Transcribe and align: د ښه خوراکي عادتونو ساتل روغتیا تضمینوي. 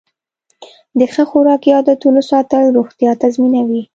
د 0.99 1.01
ښه 1.13 1.23
خوراکي 1.29 1.69
عادتونو 1.77 2.21
ساتل 2.31 2.65
روغتیا 2.77 3.11
تضمینوي. 3.21 3.83